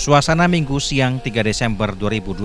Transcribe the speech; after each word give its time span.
Suasana 0.00 0.48
Minggu 0.48 0.80
siang 0.80 1.20
3 1.20 1.44
Desember 1.44 1.92
2020 1.92 2.40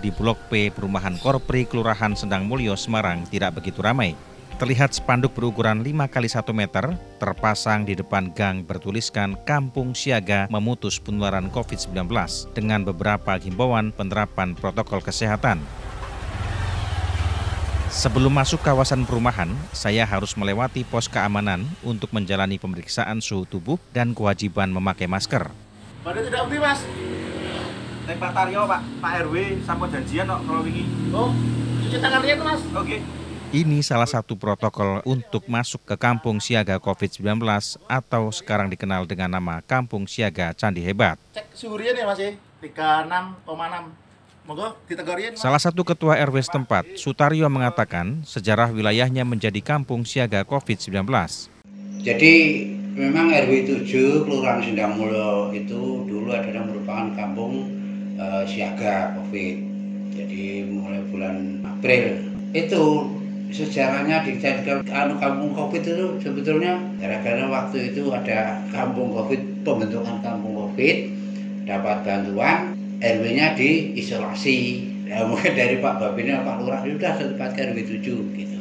di 0.00 0.08
Blok 0.08 0.48
P 0.48 0.72
Perumahan 0.72 1.20
Korpri 1.20 1.68
Kelurahan 1.68 2.16
Sendang 2.16 2.48
Mulyo, 2.48 2.80
Semarang 2.80 3.28
tidak 3.28 3.60
begitu 3.60 3.84
ramai. 3.84 4.16
Terlihat 4.56 4.96
spanduk 4.96 5.36
berukuran 5.36 5.84
5 5.84 6.08
kali 6.08 6.32
1 6.32 6.48
meter 6.56 6.96
terpasang 7.20 7.84
di 7.84 7.92
depan 7.92 8.32
gang 8.32 8.64
bertuliskan 8.64 9.36
Kampung 9.44 9.92
Siaga 9.92 10.48
memutus 10.48 10.96
penularan 10.96 11.52
COVID-19 11.52 12.08
dengan 12.56 12.88
beberapa 12.88 13.36
himbauan 13.36 13.92
penerapan 13.92 14.56
protokol 14.56 15.04
kesehatan. 15.04 15.60
Sebelum 17.92 18.32
masuk 18.32 18.64
kawasan 18.64 19.04
perumahan, 19.04 19.52
saya 19.76 20.08
harus 20.08 20.32
melewati 20.40 20.88
pos 20.88 21.12
keamanan 21.12 21.68
untuk 21.84 22.16
menjalani 22.16 22.56
pemeriksaan 22.56 23.20
suhu 23.20 23.44
tubuh 23.44 23.76
dan 23.92 24.16
kewajiban 24.16 24.72
memakai 24.72 25.04
masker. 25.04 25.52
Pada 26.04 26.20
tidak 26.20 26.52
beli 26.52 26.60
mas. 26.60 26.84
Nek 28.04 28.20
Pak 28.20 28.36
Taryo, 28.36 28.68
Pak, 28.68 28.80
Pak 29.00 29.12
RW 29.24 29.64
sama 29.64 29.88
janjian 29.88 30.28
kok 30.28 30.44
kalau 30.44 30.60
wingi. 30.60 30.84
Oh, 31.16 31.32
cuci 31.80 31.96
tangan 31.96 32.20
dia 32.20 32.36
tuh 32.36 32.44
mas. 32.44 32.60
Oke. 32.76 33.00
Ini 33.56 33.80
salah 33.80 34.04
satu 34.04 34.36
protokol 34.36 35.00
untuk 35.08 35.48
masuk 35.48 35.80
ke 35.88 35.96
Kampung 35.96 36.44
Siaga 36.44 36.76
COVID-19 36.76 37.40
atau 37.88 38.28
sekarang 38.28 38.68
dikenal 38.68 39.08
dengan 39.08 39.32
nama 39.32 39.64
Kampung 39.64 40.04
Siaga 40.04 40.52
Candi 40.52 40.84
Hebat. 40.84 41.16
Cek 41.32 41.56
suhu 41.56 41.80
dia 41.80 41.96
nih 41.96 42.04
mas 42.04 42.20
ya. 42.20 42.36
36,6. 42.60 44.44
Monggo 44.44 44.76
ditegorin 44.84 45.32
mas. 45.32 45.40
Salah 45.40 45.62
satu 45.62 45.88
ketua 45.88 46.20
RW 46.20 46.36
setempat, 46.44 47.00
Sutaryo 47.00 47.48
mengatakan 47.48 48.20
sejarah 48.28 48.68
wilayahnya 48.68 49.24
menjadi 49.24 49.64
Kampung 49.64 50.04
Siaga 50.04 50.44
COVID-19. 50.44 51.08
Jadi 52.04 52.34
memang 52.94 53.34
RW 53.34 53.66
7 53.66 54.22
Kelurahan 54.22 54.62
Sendang 54.62 54.94
Mulyo 54.94 55.50
itu 55.50 56.06
dulu 56.06 56.30
adalah 56.30 56.62
merupakan 56.62 57.10
kampung 57.18 57.66
eh, 58.14 58.42
siaga 58.46 59.18
Covid. 59.18 59.56
Jadi 60.14 60.70
mulai 60.70 61.02
bulan 61.10 61.58
April 61.66 62.22
itu 62.54 63.10
sejarahnya 63.50 64.22
dijadikan 64.22 64.86
anu 64.94 65.18
kampung 65.18 65.50
Covid 65.58 65.82
itu 65.82 66.06
sebetulnya 66.22 66.78
gara-gara 67.02 67.50
waktu 67.50 67.90
itu 67.90 68.14
ada 68.14 68.62
kampung 68.70 69.10
Covid 69.10 69.66
pembentukan 69.66 70.22
kampung 70.22 70.54
Covid 70.54 71.10
dapat 71.66 72.06
bantuan 72.06 72.78
RW-nya 73.02 73.58
diisolasi. 73.58 74.90
Ya, 75.04 75.20
mungkin 75.28 75.52
dari 75.52 75.82
Pak 75.84 76.00
Babinnya 76.00 76.46
Pak 76.46 76.62
Lurah 76.62 76.80
sudah 76.86 77.12
setempatkan 77.18 77.74
RW 77.74 77.78
7 78.00 78.38
gitu. 78.38 78.60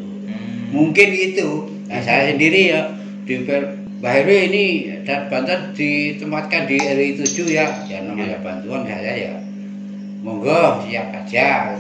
Mungkin 0.74 1.10
itu. 1.14 1.70
Nah, 1.86 2.02
saya 2.02 2.34
sendiri 2.34 2.74
ya 2.74 2.90
di 3.30 3.46
Mbak 4.04 4.16
Heru 4.20 4.36
ini 4.36 4.68
dan 5.08 5.32
bantuan 5.32 5.72
ditempatkan 5.72 6.68
di 6.68 6.76
RW 6.76 7.24
7 7.24 7.48
ya. 7.48 7.72
Ya 7.88 8.04
namanya 8.04 8.36
bantuan 8.44 8.84
saya 8.84 9.16
ya. 9.16 9.40
Monggo 10.20 10.84
siap 10.84 11.24
aja. 11.24 11.72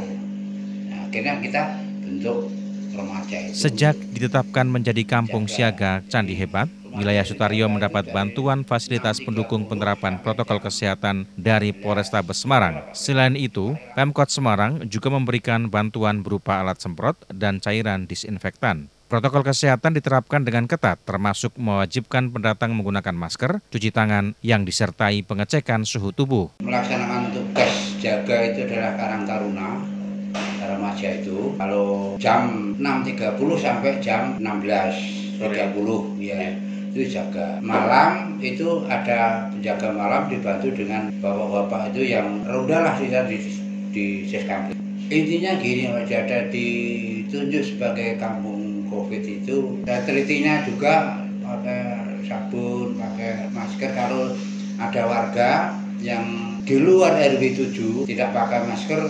Nah, 0.88 1.04
akhirnya 1.04 1.44
kita 1.44 1.84
bentuk 2.00 2.48
remaja 2.96 3.38
itu. 3.44 3.68
Sejak 3.68 4.00
ditetapkan 4.16 4.64
menjadi 4.72 5.04
Kampung 5.04 5.52
Siaga 5.52 6.00
Candi 6.08 6.32
Hebat, 6.40 6.72
wilayah 6.96 7.28
Sutaryo 7.28 7.68
mendapat 7.68 8.08
bantuan 8.16 8.64
fasilitas 8.64 9.20
pendukung 9.20 9.68
penerapan 9.68 10.16
protokol 10.16 10.64
kesehatan 10.64 11.28
dari 11.36 11.76
Polrestabes 11.76 12.48
Semarang. 12.48 12.88
Selain 12.96 13.36
itu, 13.36 13.76
Pemkot 14.00 14.32
Semarang 14.32 14.88
juga 14.88 15.12
memberikan 15.12 15.68
bantuan 15.68 16.24
berupa 16.24 16.64
alat 16.64 16.80
semprot 16.80 17.20
dan 17.36 17.60
cairan 17.60 18.08
disinfektan. 18.08 18.93
Protokol 19.14 19.46
kesehatan 19.46 19.94
diterapkan 19.94 20.42
dengan 20.42 20.66
ketat, 20.66 20.98
termasuk 21.06 21.54
mewajibkan 21.62 22.34
pendatang 22.34 22.74
menggunakan 22.74 23.14
masker, 23.14 23.62
cuci 23.70 23.94
tangan, 23.94 24.34
yang 24.42 24.66
disertai 24.66 25.22
pengecekan 25.22 25.86
suhu 25.86 26.10
tubuh. 26.10 26.50
melaksanakan 26.66 27.30
tugas 27.30 27.94
jaga 28.02 28.50
itu 28.50 28.66
adalah 28.66 28.98
Karang 28.98 29.30
Taruna 29.30 29.86
remaja 30.66 31.22
itu 31.22 31.54
kalau 31.62 32.18
jam 32.18 32.74
6.30 32.82 33.38
sampai 33.62 34.02
jam 34.02 34.42
16.30 34.42 35.46
ya 36.18 36.58
itu 36.90 37.02
jaga 37.06 37.62
malam 37.62 38.42
itu 38.42 38.82
ada 38.90 39.46
penjaga 39.54 39.94
malam 39.94 40.26
dibantu 40.26 40.74
dengan 40.74 41.14
bapak-bapak 41.22 41.94
itu 41.94 42.18
yang 42.18 42.42
ronda 42.50 42.82
lah 42.82 42.98
di 42.98 43.38
di 43.94 44.26
Seskampling. 44.26 44.82
intinya 45.14 45.54
gini 45.62 45.94
Mas 45.94 46.10
ada 46.10 46.50
ditunjuk 46.50 47.62
sebagai 47.62 48.18
kampung 48.18 48.53
covid 48.94 49.24
itu 49.26 49.82
dan 49.82 50.06
telitinya 50.06 50.62
juga 50.70 51.26
pakai 51.42 51.82
sabun 52.30 52.96
pakai 52.96 53.50
masker 53.50 53.92
kalau 53.98 54.38
ada 54.78 55.02
warga 55.10 55.52
yang 56.00 56.58
di 56.64 56.80
luar 56.80 57.18
RW 57.20 57.74
7 57.74 58.08
tidak 58.08 58.30
pakai 58.32 58.64
masker 58.70 59.02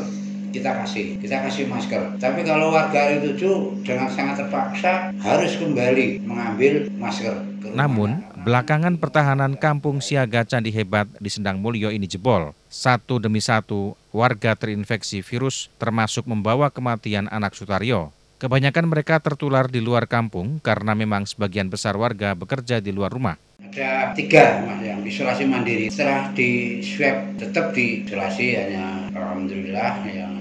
kita 0.53 0.69
kasih 0.81 1.17
kita 1.17 1.37
kasih 1.43 1.65
masker 1.67 2.17
tapi 2.17 2.45
kalau 2.47 2.71
warga 2.71 3.13
RW 3.13 3.35
7 3.35 3.85
dengan 3.85 4.07
sangat 4.09 4.45
terpaksa 4.45 5.13
harus 5.21 5.57
kembali 5.57 6.23
mengambil 6.25 6.89
masker. 6.97 7.53
Namun, 7.73 8.21
belakangan 8.43 8.99
pertahanan 8.99 9.55
Kampung 9.55 10.03
Siaga 10.03 10.43
Candi 10.43 10.69
Hebat 10.69 11.09
di 11.17 11.31
Sendang 11.31 11.57
Mulyo 11.63 11.89
ini 11.89 12.05
jebol. 12.05 12.51
Satu 12.67 13.17
demi 13.17 13.39
satu, 13.39 13.95
warga 14.11 14.53
terinfeksi 14.53 15.23
virus 15.23 15.71
termasuk 15.79 16.27
membawa 16.27 16.69
kematian 16.69 17.31
anak 17.31 17.55
Sutaryo. 17.57 18.11
Kebanyakan 18.43 18.91
mereka 18.91 19.23
tertular 19.23 19.71
di 19.71 19.79
luar 19.79 20.03
kampung 20.03 20.59
karena 20.59 20.91
memang 20.91 21.23
sebagian 21.23 21.71
besar 21.71 21.95
warga 21.95 22.35
bekerja 22.35 22.83
di 22.83 22.91
luar 22.91 23.07
rumah. 23.07 23.39
ada 23.63 24.11
tiga 24.11 24.67
mas 24.67 24.83
yang 24.83 24.99
isolasi 24.99 25.47
mandiri 25.47 25.87
setelah 25.87 26.27
di 26.35 26.83
swab 26.83 27.39
tetap 27.39 27.71
di 27.71 28.03
isolasi 28.03 28.59
hanya 28.59 29.07
alhamdulillah 29.15 30.03
yang 30.11 30.35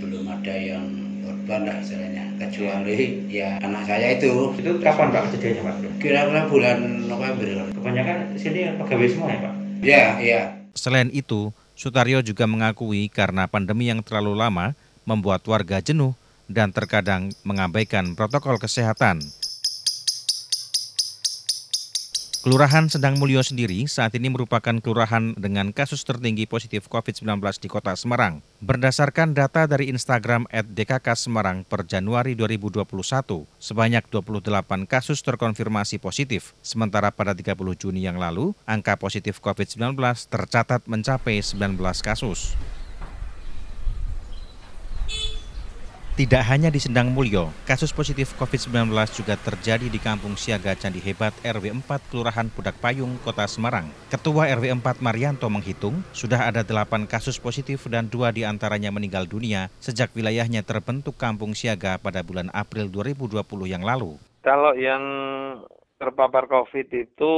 belum 0.00 0.24
ada 0.32 0.54
yang 0.56 0.88
korban 1.28 1.68
lah 1.68 1.76
istilahnya 1.84 2.24
kecuali 2.40 3.28
ya 3.28 3.60
anak 3.60 3.84
saya 3.84 4.16
itu 4.16 4.56
Itu 4.56 4.80
kapan 4.80 5.12
Pak 5.12 5.36
kejadiannya 5.36 5.62
Pak? 5.68 5.74
kira-kira 6.00 6.42
bulan 6.48 6.78
November 7.04 7.68
Kebanyakan 7.76 8.32
sini 8.40 8.80
pegawai 8.80 9.08
semua 9.12 9.28
ya 9.28 9.38
Pak? 9.44 9.52
ya 9.84 10.04
ya 10.24 10.40
Selain 10.72 11.12
itu, 11.12 11.52
Sutaryo 11.76 12.24
juga 12.24 12.48
mengakui 12.48 13.12
karena 13.12 13.44
pandemi 13.44 13.92
yang 13.92 14.00
terlalu 14.00 14.32
lama 14.32 14.72
membuat 15.04 15.44
warga 15.44 15.84
jenuh 15.84 16.16
dan 16.46 16.74
terkadang 16.74 17.34
mengabaikan 17.42 18.14
protokol 18.14 18.58
kesehatan. 18.58 19.22
Kelurahan 22.46 22.86
Sendang 22.86 23.18
Mulyo 23.18 23.42
sendiri 23.42 23.90
saat 23.90 24.14
ini 24.14 24.30
merupakan 24.30 24.70
kelurahan 24.78 25.34
dengan 25.34 25.74
kasus 25.74 26.06
tertinggi 26.06 26.46
positif 26.46 26.86
COVID-19 26.86 27.42
di 27.58 27.66
kota 27.66 27.90
Semarang. 27.98 28.38
Berdasarkan 28.62 29.34
data 29.34 29.66
dari 29.66 29.90
Instagram 29.90 30.46
@dkk 30.54 31.10
Semarang 31.18 31.66
per 31.66 31.82
Januari 31.82 32.38
2021, 32.38 33.50
sebanyak 33.58 34.06
28 34.14 34.86
kasus 34.86 35.26
terkonfirmasi 35.26 35.98
positif. 35.98 36.54
Sementara 36.62 37.10
pada 37.10 37.34
30 37.34 37.74
Juni 37.74 38.06
yang 38.06 38.22
lalu, 38.22 38.54
angka 38.62 38.94
positif 38.94 39.42
COVID-19 39.42 39.98
tercatat 40.30 40.86
mencapai 40.86 41.42
19 41.42 41.98
kasus. 41.98 42.54
Tidak 46.16 46.48
hanya 46.48 46.72
di 46.72 46.80
Sendang 46.80 47.12
Mulyo, 47.12 47.52
kasus 47.68 47.92
positif 47.92 48.32
COVID-19 48.40 48.88
juga 49.12 49.36
terjadi 49.36 49.84
di 49.84 50.00
Kampung 50.00 50.32
Siaga 50.32 50.72
Candi 50.72 50.96
Hebat 50.96 51.36
RW 51.44 51.84
4 51.84 52.08
Kelurahan 52.08 52.48
Pudak 52.48 52.80
Payung, 52.80 53.20
Kota 53.20 53.44
Semarang. 53.44 53.92
Ketua 54.08 54.48
RW 54.48 54.80
4 54.80 55.04
Marianto 55.04 55.44
menghitung, 55.52 56.00
sudah 56.16 56.48
ada 56.48 56.64
8 56.64 57.04
kasus 57.04 57.36
positif 57.36 57.84
dan 57.92 58.08
dua 58.08 58.32
di 58.32 58.48
antaranya 58.48 58.88
meninggal 58.88 59.28
dunia 59.28 59.68
sejak 59.76 60.08
wilayahnya 60.16 60.64
terbentuk 60.64 61.20
Kampung 61.20 61.52
Siaga 61.52 62.00
pada 62.00 62.24
bulan 62.24 62.48
April 62.56 62.88
2020 62.88 63.44
yang 63.68 63.84
lalu. 63.84 64.16
Kalau 64.40 64.72
yang 64.72 65.04
terpapar 66.00 66.48
COVID 66.48 66.96
itu 66.96 67.32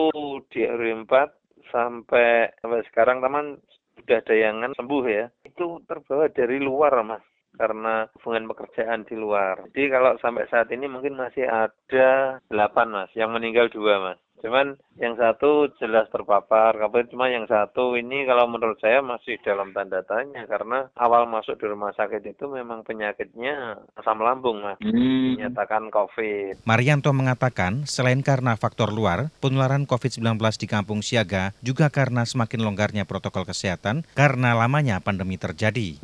di 0.54 0.62
RW 0.62 1.02
4 1.02 1.74
sampai 1.74 2.54
sampai 2.62 2.86
sekarang 2.94 3.18
teman 3.26 3.58
sudah 3.98 4.22
ada 4.22 4.34
yang 4.38 4.62
sembuh 4.70 5.02
ya. 5.10 5.26
Itu 5.42 5.82
terbawa 5.90 6.30
dari 6.30 6.62
luar 6.62 6.94
mas 7.02 7.26
karena 7.58 8.06
hubungan 8.16 8.46
pekerjaan 8.54 9.02
di 9.04 9.18
luar. 9.18 9.66
Jadi 9.74 9.90
kalau 9.90 10.14
sampai 10.22 10.46
saat 10.46 10.70
ini 10.70 10.86
mungkin 10.86 11.18
masih 11.18 11.44
ada 11.44 12.38
delapan 12.46 12.88
mas, 12.94 13.10
yang 13.18 13.34
meninggal 13.34 13.66
dua 13.68 13.98
mas. 13.98 14.18
Cuman 14.38 14.78
yang 14.98 15.18
satu 15.18 15.70
jelas 15.82 16.06
terpapar, 16.14 16.78
tapi 16.78 17.10
cuma 17.10 17.26
yang 17.30 17.46
satu 17.50 17.98
ini 17.98 18.22
kalau 18.22 18.46
menurut 18.46 18.78
saya 18.78 19.02
masih 19.02 19.38
dalam 19.42 19.74
tanda 19.74 20.02
tanya 20.06 20.46
karena 20.46 20.90
awal 20.94 21.26
masuk 21.26 21.58
di 21.58 21.66
rumah 21.66 21.90
sakit 21.94 22.22
itu 22.22 22.46
memang 22.46 22.86
penyakitnya 22.86 23.82
asam 23.98 24.22
lambung 24.22 24.62
mas, 24.62 24.78
dinyatakan 24.82 25.90
COVID. 25.90 26.62
Marianto 26.66 27.10
mengatakan, 27.10 27.86
selain 27.86 28.22
karena 28.22 28.54
faktor 28.54 28.94
luar, 28.94 29.34
penularan 29.42 29.86
COVID-19 29.90 30.38
di 30.58 30.66
Kampung 30.70 31.02
Siaga 31.02 31.50
juga 31.62 31.90
karena 31.90 32.22
semakin 32.22 32.62
longgarnya 32.62 33.10
protokol 33.10 33.42
kesehatan 33.42 34.06
karena 34.14 34.54
lamanya 34.54 35.02
pandemi 35.02 35.34
terjadi. 35.34 35.98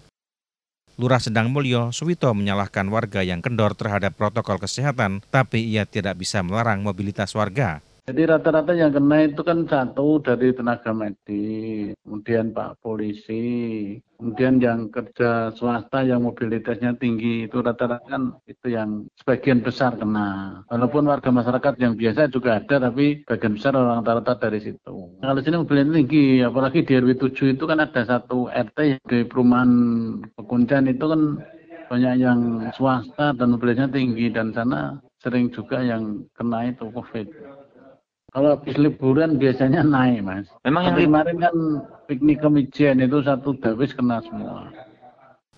Lurah 0.94 1.19
Sendang 1.19 1.50
Mulyo, 1.50 1.91
Suwito 1.91 2.31
menyalahkan 2.31 2.87
warga 2.87 3.19
yang 3.26 3.43
kendor 3.43 3.75
terhadap 3.75 4.14
protokol 4.14 4.62
kesehatan, 4.62 5.26
tapi 5.26 5.58
ia 5.58 5.82
tidak 5.82 6.23
bisa 6.23 6.38
melarang 6.46 6.87
mobilitas 6.87 7.35
warga. 7.35 7.82
Jadi 8.05 8.21
rata-rata 8.29 8.77
yang 8.77 8.93
kena 8.93 9.25
itu 9.25 9.41
kan 9.41 9.65
satu 9.65 10.21
dari 10.21 10.53
tenaga 10.53 10.93
medis, 10.93 11.97
kemudian 12.05 12.53
Pak 12.53 12.85
Polisi, 12.85 13.97
kemudian 14.21 14.61
yang 14.61 14.93
kerja 14.93 15.49
swasta 15.56 16.05
yang 16.05 16.21
mobilitasnya 16.21 17.01
tinggi 17.01 17.49
itu 17.49 17.65
rata-rata 17.65 18.05
kan 18.05 18.37
itu 18.45 18.77
yang 18.77 19.09
sebagian 19.17 19.65
besar 19.65 19.97
kena. 19.97 20.61
Walaupun 20.69 21.09
warga 21.09 21.33
masyarakat 21.33 21.81
yang 21.81 21.97
biasa 21.97 22.29
juga 22.29 22.61
ada, 22.61 22.77
tapi 22.93 23.25
bagian 23.25 23.56
besar 23.56 23.73
orang 23.73 24.05
rata-rata 24.05 24.37
dari 24.37 24.61
situ. 24.61 24.97
Nah, 25.25 25.33
kalau 25.33 25.41
sini 25.41 25.56
mobilitas 25.65 25.97
tinggi, 25.97 26.45
apalagi 26.45 26.85
di 26.85 26.93
RW 27.01 27.11
7 27.17 27.56
itu 27.56 27.65
kan 27.65 27.81
ada 27.81 28.05
satu 28.05 28.53
RT 28.53 29.01
di 29.09 29.25
perumahan 29.25 29.73
Pekuncan 30.37 30.93
itu 30.93 31.09
kan 31.09 31.41
banyak 31.89 32.21
yang 32.21 32.69
swasta 32.77 33.33
dan 33.33 33.56
mobilitasnya 33.56 33.89
tinggi 33.89 34.29
dan 34.29 34.53
sana 34.53 35.01
sering 35.25 35.49
juga 35.49 35.81
yang 35.81 36.21
kena 36.37 36.69
itu 36.69 36.85
COVID. 36.93 37.64
Kalau 38.35 38.59
habis 38.59 38.75
liburan 38.75 39.39
biasanya 39.39 39.87
naik, 39.87 40.27
Mas. 40.27 40.51
Memang 40.67 40.91
yang 40.91 41.07
kemarin 41.07 41.39
kan 41.39 41.55
piknik 42.11 42.43
kemijian 42.43 42.99
itu 42.99 43.23
satu 43.23 43.55
dawis 43.63 43.95
kena 43.95 44.19
semua. 44.27 44.75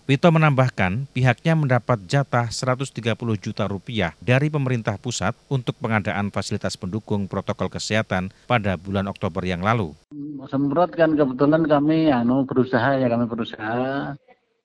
Wito 0.07 0.29
menambahkan 0.31 1.09
pihaknya 1.11 1.57
mendapat 1.57 1.99
jatah 2.07 2.47
130 2.47 2.95
juta 3.43 3.67
rupiah 3.67 4.15
dari 4.23 4.47
pemerintah 4.47 4.95
pusat 4.95 5.35
untuk 5.51 5.75
pengadaan 5.83 6.31
fasilitas 6.31 6.79
pendukung 6.79 7.27
protokol 7.27 7.67
kesehatan 7.67 8.31
pada 8.47 8.79
bulan 8.79 9.09
Oktober 9.11 9.43
yang 9.43 9.59
lalu. 9.59 9.91
Semprot 10.47 10.95
kan 10.95 11.17
kebetulan 11.17 11.67
kami 11.67 12.07
anu 12.07 12.47
berusaha 12.47 12.95
ya 13.01 13.11
kami 13.11 13.27
berusaha 13.27 14.15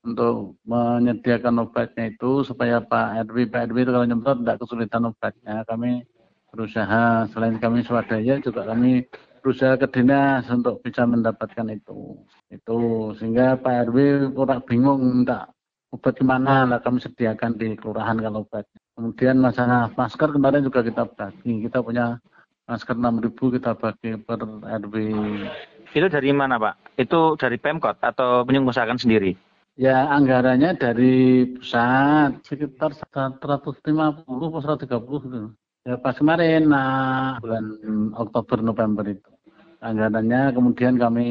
untuk 0.07 0.61
menyediakan 0.63 1.65
obatnya 1.65 2.15
itu 2.15 2.47
supaya 2.47 2.79
Pak 2.79 3.27
RW 3.27 3.51
Pak 3.51 3.73
RW 3.73 3.77
itu 3.83 3.91
kalau 3.91 4.07
nyemprot 4.07 4.47
tidak 4.47 4.63
kesulitan 4.63 5.11
obatnya. 5.11 5.67
Kami 5.67 6.07
berusaha 6.53 7.27
selain 7.33 7.57
kami 7.57 7.81
swadaya 7.83 8.37
juga 8.45 8.69
kami 8.69 9.09
berusaha 9.41 9.75
ke 9.81 9.89
dinas 9.89 10.47
untuk 10.53 10.85
bisa 10.85 11.09
mendapatkan 11.09 11.67
itu 11.73 12.21
itu 12.53 12.79
sehingga 13.19 13.57
Pak 13.59 13.91
RW 13.91 14.31
kurang 14.37 14.63
bingung 14.69 15.01
minta 15.01 15.49
obat 15.91 16.15
ke 16.15 16.25
mana 16.25 16.69
lah 16.69 16.79
kami 16.85 17.01
sediakan 17.01 17.57
di 17.57 17.73
kelurahan 17.75 18.21
kalau 18.21 18.45
obat 18.45 18.69
kemudian 18.95 19.41
masalah 19.41 19.89
masker 19.97 20.29
kemarin 20.31 20.63
juga 20.63 20.85
kita 20.85 21.09
bagi 21.09 21.65
kita 21.65 21.81
punya 21.81 22.21
masker 22.69 22.95
6000 22.95 23.57
kita 23.57 23.73
bagi 23.75 24.11
per 24.21 24.41
RW 24.63 24.95
itu 25.93 26.09
dari 26.09 26.33
mana 26.33 26.57
Pak? 26.57 26.97
Itu 26.97 27.37
dari 27.37 27.61
Pemkot 27.61 28.01
atau 28.01 28.49
pengusahakan 28.49 28.97
sendiri? 28.97 29.37
Ya 29.77 30.09
anggarannya 30.09 30.77
dari 30.77 31.45
pusat 31.57 32.41
sekitar 32.45 32.97
150 32.97 33.85
atau 33.85 34.61
130 34.61 35.25
gitu. 35.29 35.41
Ya 35.83 35.99
pas 35.99 36.15
kemarin 36.15 36.71
nah, 36.71 37.43
bulan 37.43 37.67
Oktober 38.15 38.63
November 38.63 39.03
itu. 39.03 39.31
Anggarannya 39.83 40.55
kemudian 40.55 40.95
kami 40.95 41.27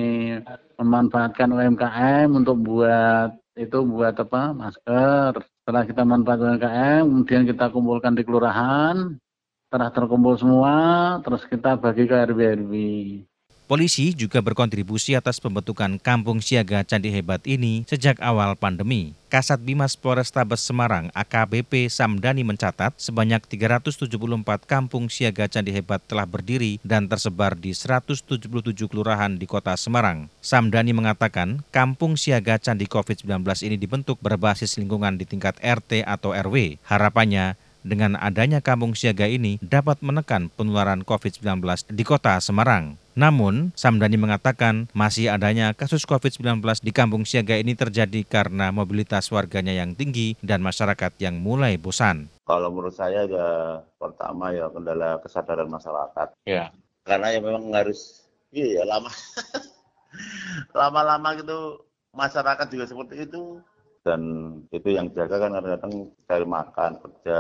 memanfaatkan 0.76 1.56
UMKM 1.56 2.28
untuk 2.36 2.60
buat 2.60 3.32
itu 3.56 3.80
buat 3.88 4.12
apa 4.12 4.52
masker. 4.52 5.40
Setelah 5.40 5.84
kita 5.88 6.04
manfaatkan 6.04 6.60
UMKM, 6.60 7.04
kemudian 7.08 7.44
kita 7.48 7.72
kumpulkan 7.72 8.12
di 8.12 8.28
kelurahan. 8.28 9.16
Setelah 9.72 9.88
terkumpul 9.96 10.36
semua, 10.36 10.76
terus 11.24 11.48
kita 11.48 11.80
bagi 11.80 12.04
ke 12.04 12.16
RW-RW. 12.28 12.74
Polisi 13.72 14.12
juga 14.12 14.44
berkontribusi 14.44 15.16
atas 15.16 15.40
pembentukan 15.40 15.96
Kampung 15.96 16.44
Siaga 16.44 16.84
Candi 16.84 17.08
Hebat 17.08 17.48
ini 17.48 17.88
sejak 17.88 18.20
awal 18.20 18.60
pandemi. 18.60 19.16
Kasat 19.32 19.64
Bimas 19.64 19.96
Polrestabes 19.96 20.60
Semarang 20.60 21.08
AKBP 21.16 21.88
Samdani 21.88 22.44
mencatat 22.44 22.92
sebanyak 23.00 23.40
374 23.48 24.12
kampung 24.68 25.08
siaga 25.08 25.48
Candi 25.48 25.72
Hebat 25.72 26.04
telah 26.04 26.28
berdiri 26.28 26.84
dan 26.84 27.08
tersebar 27.08 27.56
di 27.56 27.72
177 27.72 28.44
kelurahan 28.92 29.40
di 29.40 29.48
kota 29.48 29.72
Semarang. 29.80 30.28
Samdani 30.44 30.92
mengatakan 30.92 31.64
kampung 31.72 32.20
siaga 32.20 32.60
Candi 32.60 32.92
COVID-19 32.92 33.40
ini 33.64 33.80
dibentuk 33.80 34.20
berbasis 34.20 34.76
lingkungan 34.84 35.16
di 35.16 35.24
tingkat 35.24 35.56
RT 35.64 36.04
atau 36.04 36.36
RW. 36.36 36.76
Harapannya 36.92 37.56
dengan 37.88 38.14
adanya 38.20 38.62
kampung 38.62 38.94
siaga 38.94 39.26
ini 39.26 39.58
dapat 39.64 40.04
menekan 40.06 40.52
penularan 40.54 41.02
COVID-19 41.02 41.88
di 41.88 42.04
kota 42.04 42.38
Semarang. 42.44 43.01
Namun, 43.14 43.76
Samdani 43.76 44.16
mengatakan 44.16 44.88
masih 44.96 45.32
adanya 45.32 45.76
kasus 45.76 46.08
COVID-19 46.08 46.64
di 46.84 46.92
kampung 46.96 47.28
siaga 47.28 47.60
ini 47.60 47.76
terjadi 47.76 48.24
karena 48.24 48.72
mobilitas 48.72 49.28
warganya 49.30 49.76
yang 49.76 49.94
tinggi 49.94 50.40
dan 50.40 50.64
masyarakat 50.64 51.12
yang 51.20 51.40
mulai 51.40 51.76
bosan. 51.76 52.32
Kalau 52.48 52.72
menurut 52.72 52.96
saya 52.96 53.28
ya 53.28 53.50
pertama 54.00 54.56
ya 54.56 54.72
kendala 54.72 55.20
kesadaran 55.20 55.68
masyarakat. 55.68 56.36
Ya. 56.48 56.72
Karena 57.04 57.36
ya 57.36 57.40
memang 57.44 57.72
harus 57.76 58.28
iya 58.56 58.82
ya 58.82 58.84
lama. 58.88 59.12
Lama-lama 60.80 61.36
gitu 61.40 61.88
masyarakat 62.12 62.68
juga 62.68 62.86
seperti 62.88 63.24
itu 63.24 63.64
dan 64.02 64.22
itu 64.74 64.90
yang 64.90 65.14
jaga 65.14 65.38
kan 65.38 65.54
kadang-kadang 65.54 65.94
cari 66.26 66.46
makan 66.46 66.92
kerja 67.06 67.40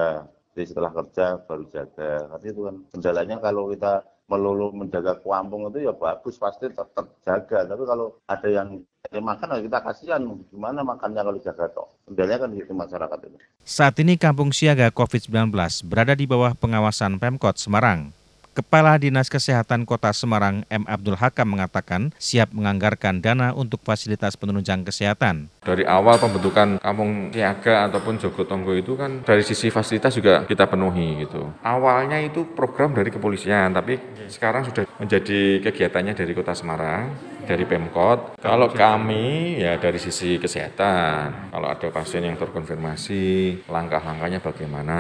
jadi 0.52 0.66
setelah 0.68 0.92
kerja 0.94 1.26
baru 1.48 1.64
jaga 1.72 2.12
Karena 2.28 2.46
itu 2.46 2.62
kan 2.68 2.76
kendalanya 2.94 3.38
kalau 3.42 3.72
kita 3.72 4.04
melulu 4.32 4.72
menjaga 4.72 5.20
kampung 5.20 5.68
itu 5.68 5.84
ya 5.84 5.92
bagus 5.92 6.40
pasti 6.40 6.72
tetap 6.72 7.20
jaga 7.28 7.68
tapi 7.68 7.84
kalau 7.84 8.16
ada 8.32 8.48
yang 8.48 8.80
ya 9.12 9.20
makan 9.20 9.60
kita 9.60 9.80
kasihan. 9.84 10.24
Gimana 10.48 10.88
makannya 10.88 11.20
kalau 11.20 11.40
jaga 11.44 11.68
toh 11.76 11.92
kendalanya 12.08 12.48
kan 12.48 12.50
gitu 12.56 12.72
masyarakat 12.72 13.20
itu. 13.28 13.38
Saat 13.68 14.00
ini 14.00 14.16
kampung 14.16 14.56
siaga 14.56 14.88
COVID-19 14.96 15.52
berada 15.84 16.16
di 16.16 16.24
bawah 16.24 16.56
pengawasan 16.56 17.20
Pemkot 17.20 17.60
Semarang 17.60 18.16
Kepala 18.52 19.00
Dinas 19.00 19.32
Kesehatan 19.32 19.88
Kota 19.88 20.12
Semarang 20.12 20.68
M. 20.68 20.84
Abdul 20.84 21.16
Hakam 21.16 21.56
mengatakan 21.56 22.12
siap 22.20 22.52
menganggarkan 22.52 23.24
dana 23.24 23.56
untuk 23.56 23.80
fasilitas 23.80 24.36
penunjang 24.36 24.84
kesehatan. 24.84 25.48
Dari 25.64 25.88
awal 25.88 26.20
pembentukan 26.20 26.76
kampung 26.84 27.32
siaga 27.32 27.88
ataupun 27.88 28.20
jogotongo 28.20 28.76
itu 28.76 29.00
kan 29.00 29.24
dari 29.24 29.40
sisi 29.40 29.72
fasilitas 29.72 30.20
juga 30.20 30.44
kita 30.44 30.68
penuhi 30.68 31.24
gitu. 31.24 31.48
Awalnya 31.64 32.20
itu 32.20 32.44
program 32.52 32.92
dari 32.92 33.08
kepolisian, 33.08 33.72
tapi 33.72 33.96
sekarang 34.28 34.68
sudah 34.68 34.84
menjadi 35.00 35.64
kegiatannya 35.64 36.12
dari 36.12 36.36
Kota 36.36 36.52
Semarang 36.52 37.32
dari 37.48 37.64
Pemkot. 37.64 38.36
Kalau 38.38 38.68
kami 38.70 39.58
ya 39.64 39.80
dari 39.80 39.98
sisi 39.98 40.38
kesehatan, 40.38 41.52
kalau 41.56 41.68
ada 41.72 41.88
pasien 41.88 42.28
yang 42.28 42.36
terkonfirmasi, 42.36 43.64
langkah-langkahnya 43.72 44.44
bagaimana. 44.44 45.00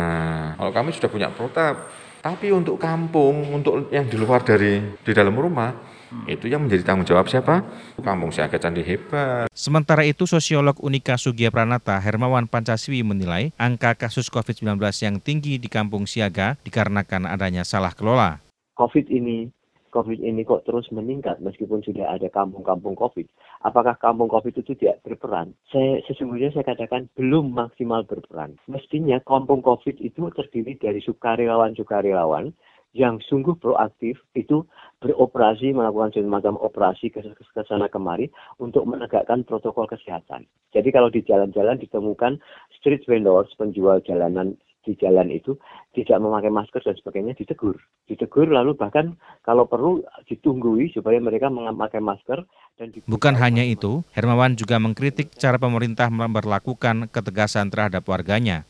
Kalau 0.56 0.71
kami 0.71 0.95
sudah 0.95 1.09
punya 1.12 1.30
protap, 1.30 1.92
tapi 2.22 2.54
untuk 2.54 2.78
kampung, 2.78 3.50
untuk 3.50 3.90
yang 3.90 4.06
di 4.06 4.16
luar 4.16 4.46
dari 4.46 4.78
di 5.02 5.12
dalam 5.12 5.34
rumah, 5.34 5.74
itu 6.30 6.46
yang 6.46 6.62
menjadi 6.63 6.86
tanggung 6.86 7.08
jawab 7.08 7.25
siapa? 7.25 7.66
Kampung 7.98 8.30
Siaga 8.30 8.62
Candi 8.62 8.86
Hebat. 8.86 9.50
Sementara 9.51 10.06
itu, 10.06 10.30
sosiolog 10.30 10.78
Unika 10.86 11.18
Sugia 11.18 11.50
Pranata 11.50 11.98
Hermawan 11.98 12.46
Pancaswi 12.46 13.01
menilai 13.01 13.50
angka 13.58 13.98
kasus 13.98 14.30
COVID-19 14.30 14.78
yang 15.01 15.18
tinggi 15.18 15.58
di 15.58 15.66
Kampung 15.66 16.06
Siaga 16.06 16.62
dikarenakan 16.62 17.25
adanya 17.25 17.66
salah 17.66 17.92
kelola. 17.98 18.38
COVID 18.78 19.10
ini 19.10 19.50
COVID 19.91 20.24
ini 20.24 20.48
kok 20.48 20.63
terus 20.63 20.88
meningkat 20.89 21.43
meskipun 21.43 21.83
sudah 21.83 22.15
ada 22.15 22.31
kampung-kampung 22.31 22.95
COVID. 22.95 23.27
Apakah 23.67 24.00
kampung 24.00 24.31
COVID 24.31 24.63
itu 24.63 24.74
tidak 24.79 25.03
berperan? 25.03 25.51
Saya 25.67 26.00
sesungguhnya 26.07 26.55
saya 26.55 26.63
katakan 26.63 27.12
belum 27.19 27.51
maksimal 27.51 28.07
berperan. 28.07 28.55
Mestinya 28.71 29.19
kampung 29.21 29.60
COVID 29.62 30.00
itu 30.00 30.31
terdiri 30.31 30.79
dari 30.79 31.03
sukarelawan-sukarelawan 31.03 32.55
yang 32.91 33.24
sungguh 33.24 33.55
proaktif 33.55 34.19
itu 34.36 34.67
beroperasi 35.00 35.71
melakukan 35.71 36.12
semacam 36.12 36.60
operasi 36.60 37.07
ke, 37.07 37.24
sana 37.63 37.88
kemari 37.88 38.27
untuk 38.60 38.83
menegakkan 38.83 39.48
protokol 39.48 39.88
kesehatan. 39.88 40.43
Jadi 40.75 40.89
kalau 40.91 41.07
di 41.07 41.24
jalan-jalan 41.24 41.79
ditemukan 41.79 42.39
street 42.75 43.07
vendors 43.07 43.51
penjual 43.55 44.03
jalanan 44.03 44.60
di 44.82 44.98
jalan 44.98 45.30
itu 45.30 45.58
tidak 45.94 46.18
memakai 46.18 46.50
masker 46.50 46.82
dan 46.82 46.96
sebagainya 46.98 47.38
ditegur. 47.38 47.78
Ditegur 48.10 48.50
lalu 48.50 48.74
bahkan 48.74 49.14
kalau 49.46 49.70
perlu 49.70 50.02
ditunggui 50.26 50.90
supaya 50.90 51.22
mereka 51.22 51.54
memakai 51.54 52.02
masker 52.02 52.42
dan 52.80 52.90
Bukan 53.06 53.38
hanya 53.38 53.62
itu, 53.62 54.02
Hermawan 54.18 54.58
juga 54.58 54.82
mengkritik 54.82 55.38
cara 55.38 55.62
pemerintah 55.62 56.10
memperlakukan 56.10 57.14
ketegasan 57.14 57.70
terhadap 57.70 58.08
warganya 58.10 58.66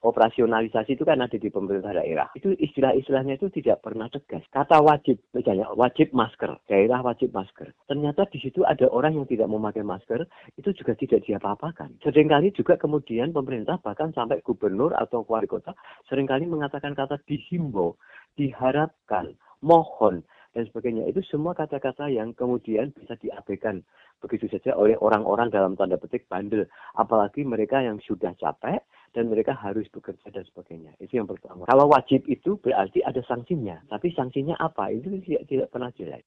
operasionalisasi 0.00 0.96
itu 0.96 1.04
kan 1.04 1.20
ada 1.20 1.36
di 1.36 1.52
pemerintah 1.52 1.92
daerah. 1.92 2.32
Itu 2.32 2.56
istilah-istilahnya 2.56 3.36
itu 3.36 3.52
tidak 3.52 3.84
pernah 3.84 4.08
tegas. 4.08 4.40
Kata 4.48 4.80
wajib, 4.80 5.20
misalnya 5.36 5.68
wajib 5.76 6.16
masker, 6.16 6.56
daerah 6.64 7.04
wajib 7.04 7.28
masker. 7.36 7.68
Ternyata 7.84 8.24
di 8.32 8.40
situ 8.40 8.64
ada 8.64 8.88
orang 8.88 9.20
yang 9.20 9.28
tidak 9.28 9.52
memakai 9.52 9.84
masker, 9.84 10.24
itu 10.56 10.70
juga 10.72 10.96
tidak 10.96 11.28
diapa-apakan. 11.28 12.00
Seringkali 12.00 12.56
juga 12.56 12.80
kemudian 12.80 13.36
pemerintah 13.36 13.76
bahkan 13.84 14.16
sampai 14.16 14.40
gubernur 14.40 14.96
atau 14.96 15.28
wali 15.28 15.44
kota 15.44 15.76
sering 16.08 16.24
kali 16.24 16.48
mengatakan 16.48 16.96
kata 16.96 17.20
dihimbau, 17.28 18.00
diharapkan, 18.40 19.36
mohon, 19.60 20.24
dan 20.56 20.64
sebagainya. 20.66 21.04
Itu 21.06 21.20
semua 21.28 21.52
kata-kata 21.52 22.08
yang 22.08 22.32
kemudian 22.32 22.96
bisa 22.96 23.14
diabaikan 23.20 23.84
begitu 24.20 24.52
saja 24.52 24.76
oleh 24.76 24.96
orang-orang 25.00 25.48
dalam 25.48 25.76
tanda 25.76 25.96
petik 25.96 26.28
bandel. 26.28 26.68
Apalagi 26.96 27.44
mereka 27.44 27.80
yang 27.80 28.00
sudah 28.04 28.36
capek 28.36 28.84
dan 29.14 29.26
mereka 29.26 29.54
harus 29.54 29.86
bekerja 29.90 30.30
dan 30.30 30.46
sebagainya. 30.46 30.94
Itu 31.02 31.18
yang 31.18 31.26
pertama. 31.26 31.66
Kalau 31.66 31.90
wajib 31.90 32.22
itu 32.30 32.58
berarti 32.62 33.02
ada 33.02 33.18
sanksinya, 33.26 33.82
tapi 33.90 34.14
sanksinya 34.14 34.54
apa? 34.62 34.90
Itu 34.94 35.10
tidak, 35.26 35.42
tidak 35.50 35.66
pernah 35.74 35.90
jelas. 35.98 36.22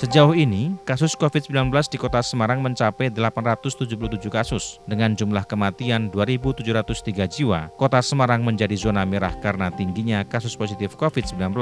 Sejauh 0.00 0.32
ini, 0.32 0.72
kasus 0.88 1.12
COVID-19 1.12 1.68
di 1.92 2.00
kota 2.00 2.24
Semarang 2.24 2.64
mencapai 2.64 3.12
877 3.12 4.32
kasus. 4.32 4.80
Dengan 4.88 5.12
jumlah 5.12 5.44
kematian 5.44 6.08
2.703 6.08 7.28
jiwa, 7.28 7.68
kota 7.76 8.00
Semarang 8.00 8.40
menjadi 8.40 8.72
zona 8.80 9.04
merah 9.04 9.36
karena 9.44 9.68
tingginya 9.68 10.24
kasus 10.24 10.56
positif 10.56 10.96
COVID-19. 10.96 11.52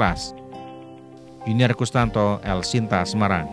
Yuniar 1.51 1.75
Kustanto, 1.75 2.39
El 2.45 2.63
Sinta, 2.63 3.03
Semarang. 3.03 3.49